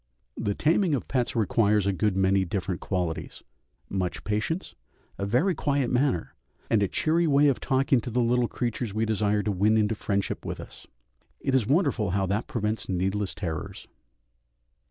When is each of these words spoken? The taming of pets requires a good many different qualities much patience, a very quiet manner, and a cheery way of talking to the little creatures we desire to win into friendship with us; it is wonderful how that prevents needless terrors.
The 0.35 0.55
taming 0.55 0.95
of 0.95 1.07
pets 1.07 1.35
requires 1.35 1.85
a 1.85 1.93
good 1.93 2.17
many 2.17 2.43
different 2.43 2.81
qualities 2.81 3.43
much 3.87 4.23
patience, 4.23 4.73
a 5.19 5.27
very 5.27 5.53
quiet 5.53 5.91
manner, 5.91 6.33
and 6.71 6.81
a 6.81 6.87
cheery 6.87 7.27
way 7.27 7.47
of 7.49 7.59
talking 7.59 8.01
to 8.01 8.09
the 8.09 8.19
little 8.19 8.47
creatures 8.47 8.95
we 8.95 9.05
desire 9.05 9.43
to 9.43 9.51
win 9.51 9.77
into 9.77 9.93
friendship 9.93 10.43
with 10.43 10.59
us; 10.59 10.87
it 11.39 11.53
is 11.53 11.67
wonderful 11.67 12.09
how 12.09 12.25
that 12.25 12.47
prevents 12.47 12.89
needless 12.89 13.35
terrors. 13.35 13.87